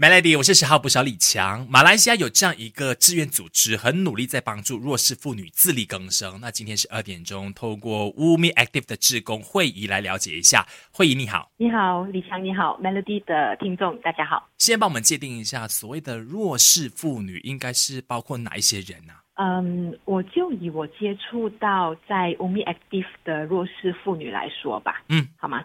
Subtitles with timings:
[0.00, 1.66] Melody，我是十号捕小李强。
[1.68, 6.40] 马来西亚有这样一个志愿组织，很努力在帮助弱势妇女自力更生。
[6.40, 10.66] 那今天是二点钟，透过 Umi Active 的志工会议来了解一下。
[10.90, 14.48] 会议你好，你好，李强你好，Melody 的听众大家好。
[14.56, 19.12] 先帮我们界定一下，所谓的弱势妇女应该是包括哪一些人呢？
[19.34, 25.02] 嗯，我就以我接触到在 Umi Active 的弱势妇女来说吧。
[25.10, 25.62] 嗯，好吗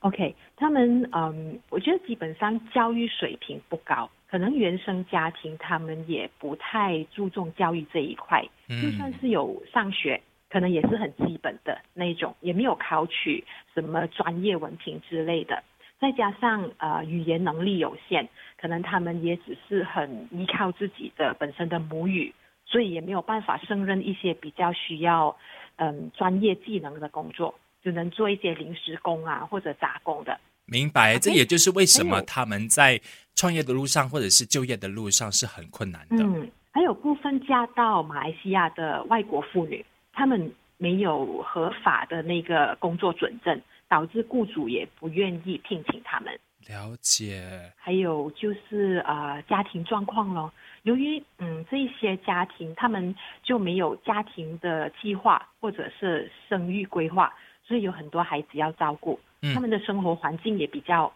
[0.00, 15.62] ？OK，他们嗯，我觉得基本上教育水平不高，可能原生家庭他们也不太注重教育这一块，就算是有上学，可能也是很基本的那种，也没有考取什么专业文凭之类的。
[16.00, 22.32] 再加上呃语言能力有限，可能他们也只是很依靠自己的本身的母语，
[22.64, 25.36] 所以也没有办法胜任一些比较需要
[25.74, 27.58] 嗯专业技能的工作。
[27.82, 30.38] 只能做一些临时工啊，或者打工的。
[30.66, 33.00] 明白，这也就是为什么他们在
[33.34, 36.22] 创业的路上，或者是就业的路上是很困难的。
[36.22, 46.38] 嗯，还有部分嫁到马来西亚的外国妇女，他们没有合法的那个工作准证，导致雇主也不愿意聘请他们。
[46.66, 47.72] 了解。
[47.78, 57.32] 还有就是呃，家庭状况咯，由于嗯这一些家庭他们就没有家庭的计划或者是生育规划。
[57.68, 59.20] 所以有很多孩子要照顾，
[59.54, 61.12] 他们的生活环境也比较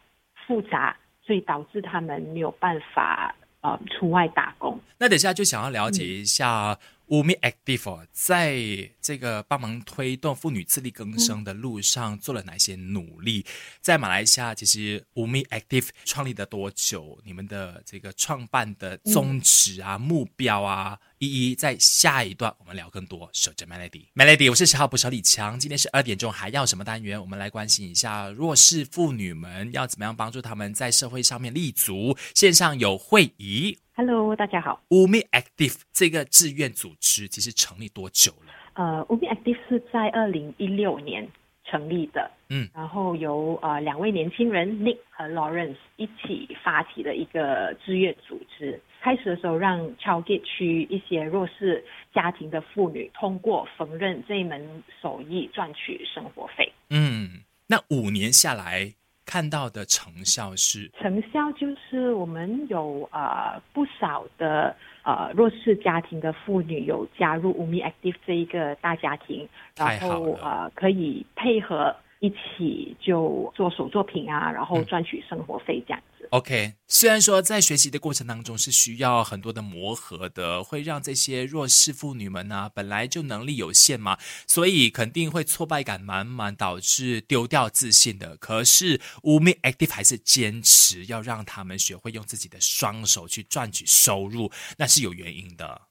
[0.47, 4.79] 复杂，所以导致他们没有办法呃出外打工。
[4.99, 6.79] 那等下就想要了解一下。
[7.13, 13.45] Umi Active 在这个帮忙推动妇女自力更生的路上做了哪些努力？
[13.83, 17.21] 在马来西亚，其实 Umi Active 创立的多久？
[17.23, 23.29] 你们的这个创办的宗旨啊、目标啊，一一在下一段我们聊更多。
[23.35, 25.61] 守着 Melody，Melody，我是十号捕手李强。
[25.61, 27.21] 今天是二点钟，还要什么单元？
[27.21, 32.17] 我们来关心一下弱势妇女们要怎么样帮助他们在社会上面立足。
[32.35, 33.77] 线上有会议。
[33.95, 34.83] Hello，大家好。
[34.89, 38.53] Umi Active 这个志愿组织其实成立多久了？
[38.73, 41.29] 呃，Umi Active 是在二零一六年
[41.63, 48.81] 成立的，嗯，然后由呃两位年轻人 Nick 和 Lawrence 一起发起的一个志愿组织。
[49.03, 51.85] 开始的时候，让 Chowgate 区一些弱势
[52.15, 56.73] 家庭的妇女通过缝纫这一门手艺赚取生活费。
[56.89, 58.95] 嗯，那五年下来。
[59.33, 76.29] 看到的成效是，成效就是我们有呃不少的呃弱势家庭的妇女有加入 Umi Active 这一个大家庭，然后呃可以配合一起就做手作品啊，然后赚取生活费这样子。
[76.31, 84.17] OK，虽然说在学习的过程当中是需要很多的磨合的，会让这些弱势妇女们呢本来就能力有限嘛，
[84.47, 88.37] 所以肯定会挫败感满满，导致丢掉自信的。
[88.37, 95.83] 可是 Umi Active 还是坚持要让他们学会用自己的双手去赚取收入，那是有原因的。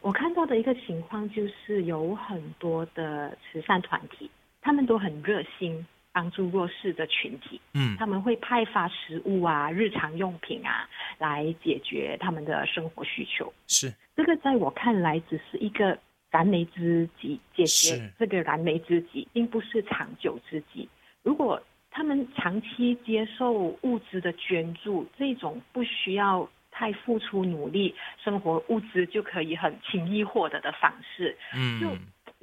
[0.00, 4.30] 我看到的一个情况就是有很多的慈善团体，
[4.64, 5.86] 他们都很热心。
[6.16, 10.88] 帮助弱势的群体，嗯，他们会派发食物啊、日常用品啊，
[11.18, 13.52] 来解决他们的生活需求。
[13.66, 15.98] 是这个，在我看来，只是一个
[16.30, 20.88] 燃眉之急，解决这个燃眉之急，并不是长久之计。
[21.24, 21.60] 如果
[21.90, 23.50] 他们长期接受
[23.82, 27.92] 物资的捐助，这种不需要太付出努力，
[28.22, 31.88] 生活物资就可以很轻易获得的方式，嗯，就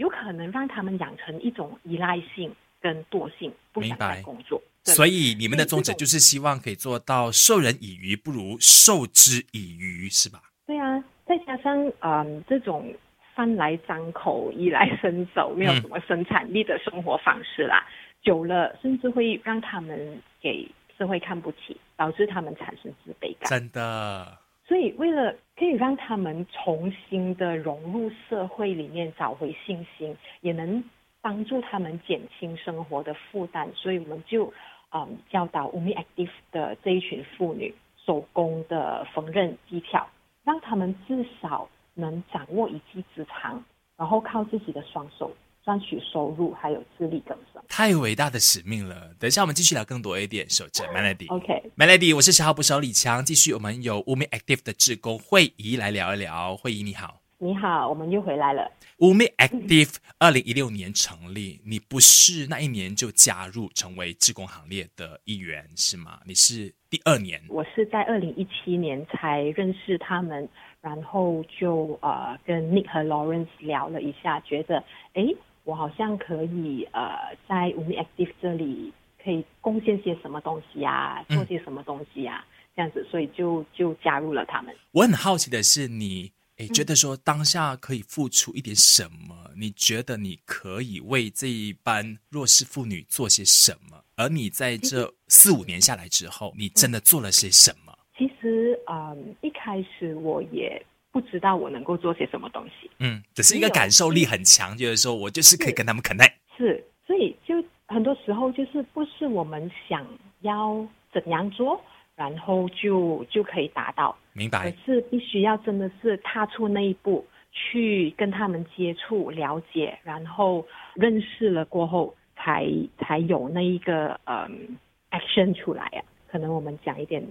[0.01, 2.53] 有可能让他们养成一种依赖性。
[2.84, 10.41] 跟惰性不想再工作，所以你们的宗旨就是希望可以做到授人以鱼不如授之以渔，是吧？
[10.66, 10.97] 对啊，
[11.28, 12.91] 再加上嗯，这种
[13.35, 17.85] 饭来张口、衣来伸手，没有什么生产力的生活方式啦，
[18.23, 23.47] 久了甚至会让他们给社会看不起，导致他们产生自卑感。
[23.47, 24.41] 真的。
[24.72, 30.82] 所以为了可以让他们重新的融入社会里面，找回信心，也能。
[31.24, 34.52] 帮助他们减轻生活的负担，所以我们就
[34.92, 40.07] 嗯教导 Umi Active 的这一群妇女手工的缝纫技巧，
[40.44, 43.63] 让他们至少能掌握一技之长，
[43.98, 45.31] 然后靠自己的双手
[45.63, 47.38] 赚取收入，还有自力更。
[47.73, 49.15] 太伟大的使命了！
[49.18, 50.47] 等一下我们继续聊更多一点。
[50.50, 51.33] 守着 Melody。
[51.33, 53.23] OK，Melody，我是十号捕手李强。
[53.23, 56.57] 继续，我们有 Umi Active 的志工会议来聊一聊。
[56.57, 57.21] 会议你好。
[57.38, 58.69] 你好，我们又回来了。
[58.97, 66.19] Umi Active 二零一六年成立，你不是那一年就加入成为志工行列的一员是吗？
[66.25, 67.41] 你是第二年。
[67.47, 70.45] 我是在二零一七年才认识他们，
[70.81, 74.83] 然后就呃跟 Nick 和 Lawrence 聊了一下，觉得
[75.13, 75.25] 哎，
[75.63, 78.92] 我好像可以呃在 Umi Active 这里
[79.24, 82.46] 可以贡献些什么东西啊，做些什么东西啊。
[82.74, 84.74] 这样子，所以就就加入了他们。
[84.92, 89.52] 我很好奇的是，你诶觉得说当下可以付出一点什么？
[89.58, 94.02] 你觉得你可以为这一班弱势妇女做些什么？
[94.16, 97.94] 而你在这四五年下来之后，你真的做了些什么？
[98.18, 100.81] 其实，嗯，一开始我也
[101.12, 102.90] 不知道我能够做些什么东西。
[103.00, 106.34] 嗯，只是一个感受力很强，就是说我就是可以跟他们 connect。
[106.58, 110.06] 是，所以就很多时候就是不是我们想
[110.42, 111.81] 要怎样做，
[112.16, 114.18] 然后就就可以达到。
[114.34, 114.72] 明白。
[114.72, 122.66] 可是必须要真的是踏出那一步，去跟他们接触、了解，然后认识了过后，才
[123.00, 124.78] 才有那一个嗯
[125.10, 126.00] action 出来啊。
[126.31, 127.22] 可能我们讲一点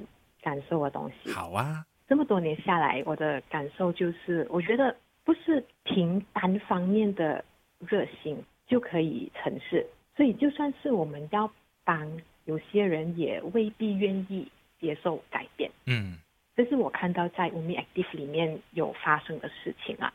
[0.42, 1.32] 感受的东西。
[1.32, 1.84] 好啊。
[2.10, 7.44] 这么多年下来，我的感受就是，我觉得不是凭单方面的
[7.78, 8.36] 热心
[8.66, 9.86] 就可以成事，
[10.16, 11.48] 所以就算是我们要
[11.84, 15.70] 帮，有些人也未必愿意接受改变。
[15.86, 16.18] 嗯，
[16.56, 20.12] 这是我看到在 Umi Active 里面有发生的事情啊。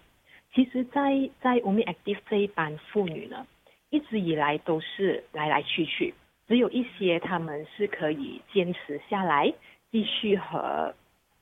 [0.54, 3.48] 其实，在在 Umi Active 这一班妇女呢，
[3.90, 6.14] 一直以来都是来来去去，
[6.46, 9.54] 只有一些他们是可以坚持下来，
[9.94, 10.94] 继续和。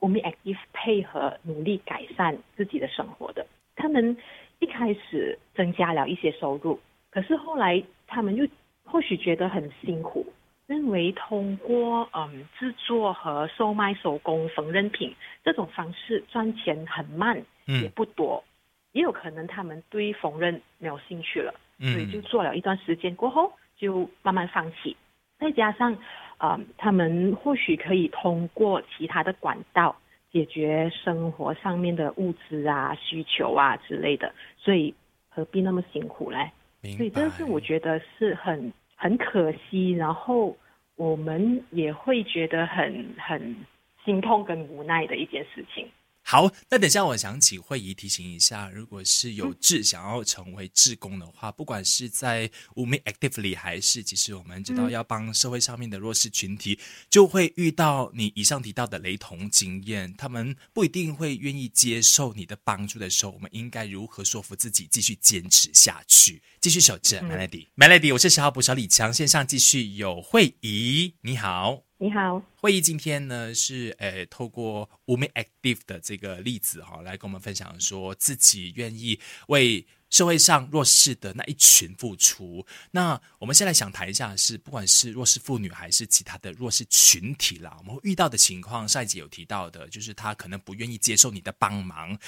[0.04, 4.14] 我们 active 配合努力改善自己的生活的，他们
[4.58, 6.78] 一开始增加了一些收入，
[7.10, 8.46] 可是后来他们又
[8.84, 10.26] 或许觉得很辛苦，
[10.66, 18.44] 认为通过嗯制作和售卖手工缝纫品这种方式赚钱很慢，也不多，
[18.92, 24.94] 也有可能他们对缝纫没有兴趣了，所以就做了一段时间过后就慢慢放弃，
[25.38, 25.96] 再加上。
[26.38, 29.96] 啊，他们或许可以通过其他的管道
[30.30, 34.94] 解决生活上面的物资啊、需求啊之类的，所以
[35.28, 36.50] 何必那么辛苦嘞？
[36.96, 40.56] 所以这是我觉得是很很可惜，然后
[40.96, 43.56] 我们也会觉得很很
[44.04, 45.88] 心痛跟无奈的一件事情。
[46.26, 56.78] 好，那等下我想起会议提醒一下，如果是有志想要成为志工的话，不管是在 Umi Actively 还是其实我们知道要帮社会上面的弱势群体，
[57.10, 71.84] 就会遇到你以上提到的雷同经验，他们不一定会愿意接受你的帮助的时候，我们应该如何说服自己继续坚持下去，继续守着 Melody，Melody，我是十号捕小李强，线上继续有会议，你好。
[71.98, 82.66] 你好，会议今天呢是诶透过 Women Active 的这个例子哈，来跟我们分享说自己愿意为社会上弱势的那一群付出。
[82.90, 92.18] 那我们现在想谈一下是，不管是弱势妇女还是其他的弱势群体啦，我们会遇到的情况，上一集有提到的，就是他可能不愿意接受你的帮忙，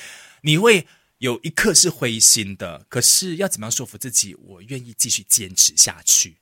[0.43, 0.87] 你会
[1.19, 6.37] 有一刻是灰心的，可是要怎么样说服自己，我愿意继续坚持下去？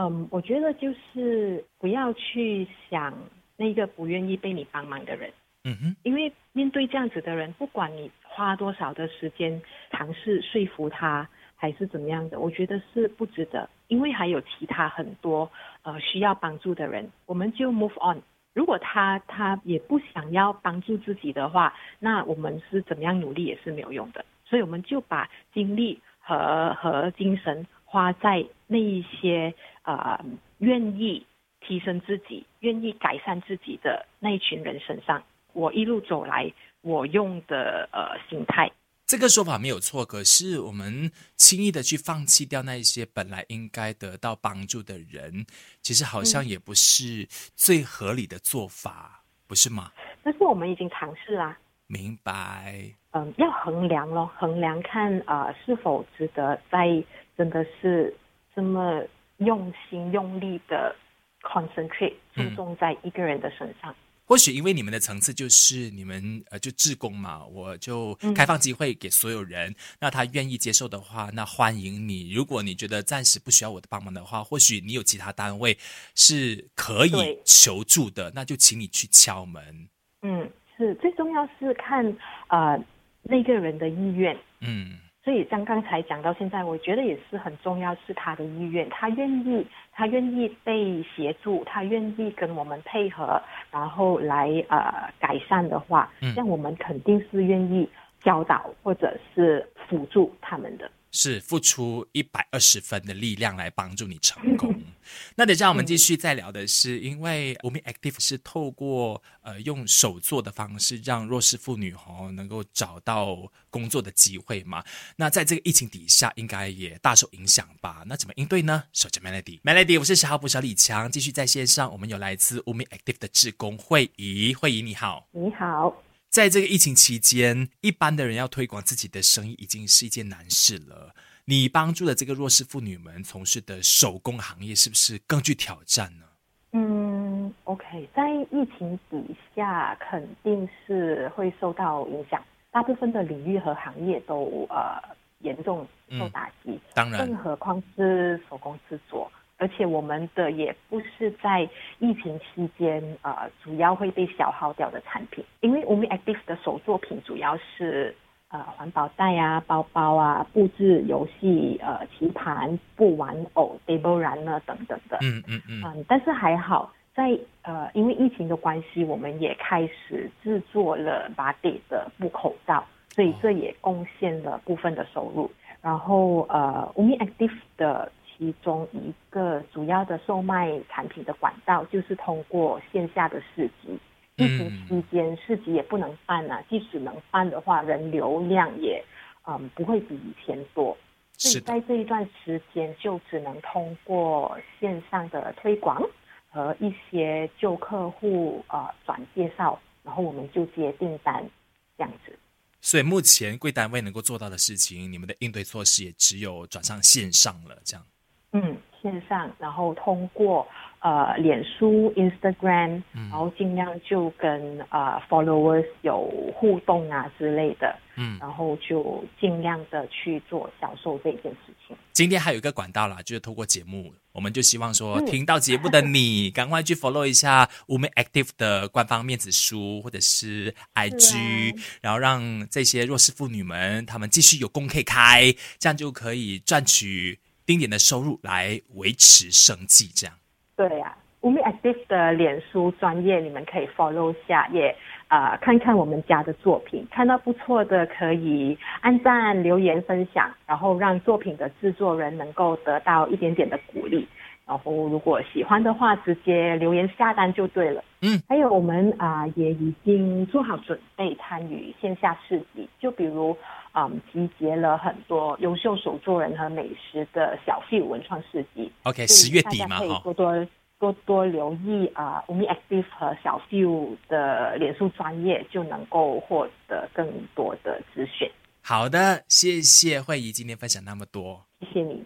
[0.00, 3.12] 嗯，我觉得就是不要去想
[3.56, 5.28] 那个不愿意被你帮忙的人，
[5.64, 9.60] 嗯哼，因为面对这样子的人，不管你花多少的时间
[9.90, 15.50] 尝试说服他，还是怎么样的，我觉得是不值得，因为还有其他很多
[15.82, 18.22] 呃需要帮助的人，我们就 move on。
[18.54, 27.66] 如果他他也不想要帮助自己的话，那我们是怎么样努力也是没有用的，所以我们就把精力和和精神。
[27.90, 29.54] 花在那一些
[29.88, 30.24] 呃
[30.58, 31.24] 愿意
[31.60, 35.22] 提升自己、愿意改善自己的那一群人身上。
[35.54, 36.52] 我一路走来，
[36.82, 38.70] 我用的呃心态，
[39.06, 40.04] 这个说法没有错。
[40.04, 45.46] 可是我们轻易的去放弃掉那一些本来应该得到帮助的人，
[45.80, 47.26] 其实好像也不是
[47.56, 49.90] 最合理的做法，不是吗？
[50.22, 51.58] 但是我们已经尝试啦。
[51.86, 52.84] 明白。
[53.12, 57.02] 嗯，要衡量咯，衡量看啊是否值得在。
[57.38, 58.12] 真的是
[58.52, 59.00] 这么
[59.38, 60.94] 用心用力的
[61.42, 63.94] concentrate 注重在一个人的身上。
[64.24, 69.74] 或许因为你们的层次就是你们呃就志工嘛，我就开放机会给所有人。
[69.98, 72.30] 那他愿意接受的话，那欢迎你。
[72.32, 75.78] 如果你觉得暂时不需要我的帮忙的话，或许你有其他单位
[76.14, 79.88] 是可以求助的，那就请你去敲门。
[80.20, 82.04] 嗯，是最重要是看
[82.48, 82.78] 呃
[83.22, 84.36] 那个人的意愿。
[84.60, 84.98] 嗯。
[85.28, 93.38] 所以像刚才讲到现在，我觉得也是很重要，是他的意愿，他愿意，他愿意被协助，他愿意跟我们配合，
[93.70, 97.86] 然后来呃改善的话，像我们肯定是愿意
[98.24, 104.74] 教导或者是辅助他们的，是付出一百二十分的力量来帮助你成功。
[105.34, 114.84] 那等下我们继续再聊的是，因为 Umi Active 是透过呃用手做的方式，让弱势妇女哦能够找到工作的机会嘛。
[115.16, 118.04] 那在这个疫情底下，应该也大受影响吧？
[118.06, 118.84] 那怎么应对呢？
[118.92, 126.02] 守着 Melody，Melody，我是十号部小李强，继续在线上，我们有来自 Umi Active 的志工会仪，会仪你好，你好。
[126.28, 131.14] 在这个疫情期间，一般的人要推广自己的生意已经是一件难事了。
[131.50, 136.26] 你帮助的这个弱势妇女们从事的手工行业，是不是更具挑战呢？
[136.72, 145.00] 嗯，OK，在疫情底下肯定是会受到影响，大部分的领域和行业都呃
[145.38, 146.78] 严重受打击。
[146.92, 149.32] 当然，更何况是手工制作。
[149.56, 151.62] 而且我们的也不是在
[151.98, 158.14] 疫情期间，呃，主要会被消耗掉的产品，因为我们 Active 的手作品主要是
[158.50, 165.18] 呃环保袋啊、包包啊、布置游戏、呃棋盘、布玩偶、table runner 等等的。
[165.22, 165.82] 嗯嗯嗯。
[165.84, 175.50] 嗯，但是还好，在呃因为疫情的关系，我们也开始制作了 body 的布口罩，所以这也贡献了部分的收入。
[175.80, 178.10] 然后呃，，Umi Active 的。
[178.40, 183.98] 其中一个主要的售卖产品的管道就是通过线下的市集。
[184.38, 189.04] 疫情期间市集也不能办啊，即使能办的话，人流量也
[189.46, 190.96] 嗯不会比以前多。
[191.36, 196.02] 所以在这一段时间就只能通过线上的推广
[196.50, 201.48] 和一些旧客户呃转介绍，然后我们就接订单
[201.96, 202.36] 这样子。
[202.80, 208.06] 所以目前贵单位能够做到的事情，你们的应对措施也只有转向线上了，这样。
[208.52, 210.66] 嗯，线上，然后通过
[211.00, 221.96] 呃脸书、Instagram，然后尽量就跟呃 followers 有互动啊之类的，嗯，然后就尽量的去做销售这件事情。
[222.12, 237.38] 今天还有一个管道啦，就是透过节目，我们就希望说，听到节目的你， 赶快去 follow 一下 Women Active 的官方面子书或者是 IG，然后让这些弱势妇女们，她们继续有工可以开，这样就可以赚取。
[237.68, 240.34] 丁点的收入来维持生计，这样。
[240.74, 244.96] 对呀，我们 Active 的脸书专业，你们可以 follow 下，也
[245.26, 254.26] 啊看看我们家的作品，看到不错的可以按赞、留言、分享，然后让作品的制作人能够得到一点点的鼓励。
[254.68, 258.04] 然后如果喜欢的话，直接留言下单就对了。
[258.20, 263.56] 嗯，还有我们啊也已经做好准备参与线下市集，就比如。
[263.94, 268.92] 嗯，集结了很多优秀手作人和美食的小 f 文创市集。
[269.04, 270.66] OK，十月底嘛，哈，多多
[271.00, 278.48] 多多留意啊，Umi Active 和小 f 的脸书专业，就能够获得更多的资讯。
[278.82, 282.22] 好的，谢谢慧怡今天分享那么多，谢谢你。